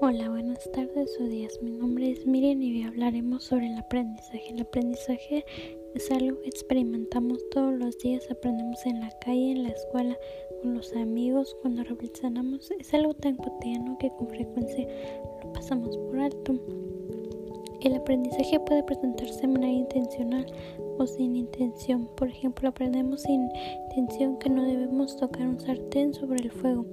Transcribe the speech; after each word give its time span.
Hola, 0.00 0.28
buenas 0.28 0.70
tardes 0.72 1.16
o 1.20 1.24
días. 1.24 1.58
Mi 1.62 1.70
nombre 1.70 2.10
es 2.10 2.26
Miriam 2.26 2.60
y 2.60 2.72
hoy 2.72 2.82
hablaremos 2.82 3.44
sobre 3.44 3.66
el 3.66 3.78
aprendizaje. 3.78 4.50
El 4.50 4.60
aprendizaje 4.60 5.44
es 5.94 6.10
algo 6.10 6.40
que 6.40 6.48
experimentamos 6.48 7.38
todos 7.50 7.74
los 7.74 7.96
días, 7.98 8.28
aprendemos 8.30 8.84
en 8.86 9.00
la 9.00 9.10
calle, 9.20 9.52
en 9.52 9.62
la 9.62 9.70
escuela, 9.70 10.18
con 10.62 10.74
los 10.74 10.92
amigos, 10.94 11.56
cuando 11.62 11.84
reflexionamos. 11.84 12.70
Es 12.78 12.92
algo 12.94 13.14
tan 13.14 13.36
cotidiano 13.36 13.96
que 13.98 14.10
con 14.10 14.28
frecuencia 14.28 14.86
lo 15.42 15.52
pasamos 15.52 15.96
por 15.96 16.18
alto. 16.18 16.54
El 17.80 17.94
aprendizaje 17.94 18.58
puede 18.60 18.82
presentarse 18.82 19.42
de 19.42 19.48
manera 19.48 19.72
intencional 19.72 20.46
o 20.98 21.06
sin 21.06 21.36
intención. 21.36 22.08
Por 22.16 22.28
ejemplo, 22.28 22.68
aprendemos 22.68 23.22
sin 23.22 23.50
intención 23.90 24.38
que 24.38 24.48
no 24.48 24.64
debemos 24.64 25.16
tocar 25.16 25.46
un 25.46 25.60
sartén 25.60 26.14
sobre 26.14 26.42
el 26.42 26.50
fuego. 26.50 26.86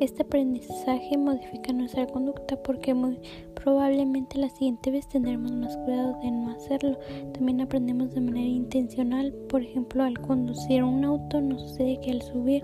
Este 0.00 0.22
aprendizaje 0.22 1.16
modifica 1.16 1.72
nuestra 1.72 2.06
conducta 2.06 2.62
porque 2.62 2.92
muy 2.92 3.18
probablemente 3.54 4.38
la 4.38 4.50
siguiente 4.50 4.90
vez 4.90 5.08
tendremos 5.08 5.52
más 5.52 5.76
cuidado 5.78 6.18
de 6.20 6.30
no 6.30 6.50
hacerlo. 6.50 6.98
También 7.32 7.60
aprendemos 7.62 8.14
de 8.14 8.20
manera 8.20 8.46
intencional. 8.46 9.32
Por 9.48 9.62
ejemplo, 9.62 10.04
al 10.04 10.20
conducir 10.20 10.82
un 10.82 11.04
auto 11.04 11.40
no 11.40 11.58
sucede 11.58 11.98
que 12.00 12.10
al 12.10 12.22
subir 12.22 12.62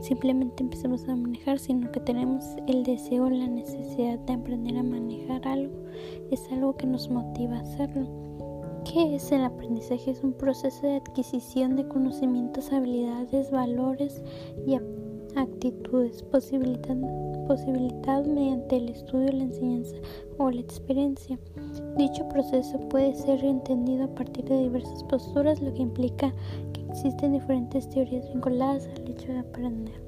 simplemente 0.00 0.62
empecemos 0.62 1.08
a 1.08 1.16
manejar, 1.16 1.58
sino 1.58 1.90
que 1.92 2.00
tenemos 2.00 2.44
el 2.66 2.84
deseo, 2.84 3.30
la 3.30 3.46
necesidad 3.46 4.18
de 4.20 4.32
aprender 4.32 4.76
a 4.76 4.82
manejar 4.82 5.46
algo. 5.46 5.74
Es 6.30 6.50
algo 6.50 6.76
que 6.76 6.86
nos 6.86 7.10
motiva 7.10 7.56
a 7.56 7.60
hacerlo. 7.60 8.08
¿Qué 8.90 9.14
es 9.14 9.30
el 9.30 9.44
aprendizaje? 9.44 10.10
Es 10.10 10.24
un 10.24 10.32
proceso 10.32 10.86
de 10.86 10.96
adquisición 10.96 11.76
de 11.76 11.86
conocimientos, 11.86 12.72
habilidades, 12.72 13.50
valores 13.50 14.22
y 14.66 14.76
actitudes 15.36 16.22
posibilitado 16.22 18.24
mediante 18.24 18.78
el 18.78 18.88
estudio, 18.88 19.32
la 19.32 19.44
enseñanza 19.44 19.96
o 20.38 20.50
la 20.50 20.60
experiencia. 20.60 21.38
Dicho 21.96 22.28
proceso 22.28 22.80
puede 22.88 23.14
ser 23.14 23.44
entendido 23.44 24.04
a 24.04 24.14
partir 24.14 24.44
de 24.46 24.62
diversas 24.62 25.04
posturas, 25.04 25.60
lo 25.60 25.72
que 25.74 25.82
implica 25.82 26.32
que 26.72 26.80
existen 26.88 27.32
diferentes 27.32 27.88
teorías 27.90 28.32
vinculadas 28.32 28.88
al 28.88 28.99
de 29.28 29.38
aprender. 29.38 30.02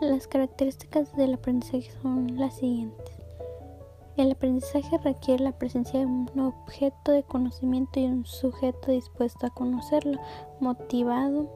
Las 0.00 0.26
características 0.26 1.14
del 1.16 1.34
aprendizaje 1.34 1.90
son 2.02 2.38
las 2.38 2.56
siguientes. 2.56 3.18
El 4.16 4.32
aprendizaje 4.32 4.98
requiere 4.98 5.44
la 5.44 5.58
presencia 5.58 6.00
de 6.00 6.06
un 6.06 6.28
objeto 6.40 7.12
de 7.12 7.22
conocimiento 7.22 8.00
y 8.00 8.06
un 8.06 8.24
sujeto 8.24 8.90
dispuesto 8.90 9.46
a 9.46 9.50
conocerlo, 9.50 10.20
motivado. 10.60 11.48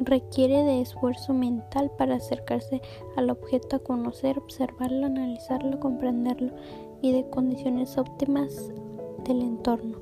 Requiere 0.00 0.62
de 0.62 0.82
esfuerzo 0.82 1.32
mental 1.32 1.90
para 1.96 2.16
acercarse 2.16 2.82
al 3.16 3.30
objeto 3.30 3.76
a 3.76 3.78
conocer, 3.78 4.38
observarlo, 4.38 5.06
analizarlo, 5.06 5.80
comprenderlo 5.80 6.52
y 7.00 7.12
de 7.12 7.28
condiciones 7.30 7.96
óptimas 7.96 8.70
del 9.24 9.40
entorno. 9.40 9.98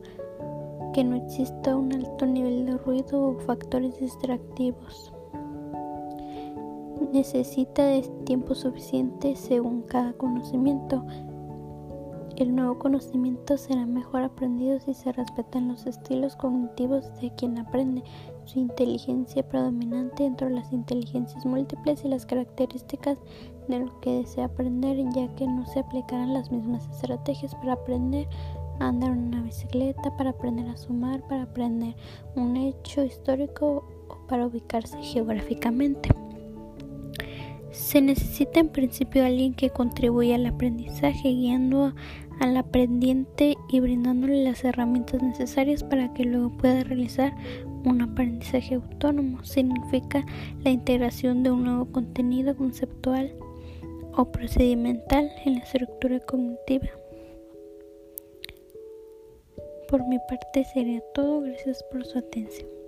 Que 0.92 1.04
no 1.04 1.16
exista 1.16 1.76
un 1.76 1.92
alto 1.92 2.26
nivel 2.26 2.66
de 2.66 2.76
ruido 2.76 3.28
o 3.28 3.38
factores 3.40 3.98
distractivos 3.98 5.12
necesita 7.12 7.84
de 7.84 8.02
tiempo 8.24 8.54
suficiente 8.54 9.36
según 9.36 9.82
cada 9.82 10.12
conocimiento. 10.14 11.04
El 12.36 12.56
nuevo 12.56 12.78
conocimiento 12.78 13.58
será 13.58 13.84
mejor 13.84 14.22
aprendido 14.22 14.80
si 14.80 14.94
se 14.94 15.12
respetan 15.12 15.68
los 15.68 15.86
estilos 15.86 16.34
cognitivos 16.34 17.04
de 17.20 17.30
quien 17.34 17.58
aprende, 17.58 18.02
su 18.44 18.58
inteligencia 18.58 19.46
predominante 19.46 20.24
entre 20.24 20.50
las 20.50 20.72
inteligencias 20.72 21.44
múltiples 21.44 22.04
y 22.04 22.08
las 22.08 22.24
características 22.24 23.18
de 23.68 23.80
lo 23.80 24.00
que 24.00 24.18
desea 24.18 24.46
aprender, 24.46 24.96
ya 25.14 25.28
que 25.34 25.46
no 25.46 25.66
se 25.66 25.80
aplicarán 25.80 26.32
las 26.32 26.50
mismas 26.50 26.88
estrategias 26.88 27.54
para 27.56 27.74
aprender 27.74 28.26
andar 28.88 29.10
en 29.12 29.18
una 29.18 29.42
bicicleta, 29.42 30.16
para 30.16 30.30
aprender 30.30 30.68
a 30.68 30.76
sumar, 30.76 31.26
para 31.28 31.42
aprender 31.42 31.94
un 32.34 32.56
hecho 32.56 33.04
histórico 33.04 33.84
o 34.08 34.26
para 34.26 34.46
ubicarse 34.46 34.96
geográficamente. 35.02 36.08
Se 37.70 38.02
necesita 38.02 38.60
en 38.60 38.68
principio 38.68 39.24
alguien 39.24 39.54
que 39.54 39.70
contribuya 39.70 40.34
al 40.34 40.46
aprendizaje, 40.46 41.30
guiando 41.30 41.94
al 42.40 42.56
aprendiente 42.56 43.56
y 43.70 43.80
brindándole 43.80 44.44
las 44.44 44.64
herramientas 44.64 45.22
necesarias 45.22 45.82
para 45.82 46.12
que 46.12 46.24
luego 46.24 46.50
pueda 46.50 46.84
realizar 46.84 47.34
un 47.84 48.02
aprendizaje 48.02 48.74
autónomo. 48.74 49.42
Significa 49.44 50.24
la 50.64 50.70
integración 50.70 51.42
de 51.42 51.50
un 51.50 51.64
nuevo 51.64 51.86
contenido 51.86 52.56
conceptual 52.56 53.32
o 54.14 54.30
procedimental 54.30 55.30
en 55.44 55.54
la 55.54 55.60
estructura 55.60 56.20
cognitiva. 56.20 56.88
Por 59.92 60.06
mi 60.06 60.18
parte 60.20 60.64
sería 60.64 61.02
todo. 61.12 61.42
Gracias 61.42 61.82
por 61.82 62.06
su 62.06 62.18
atención. 62.18 62.81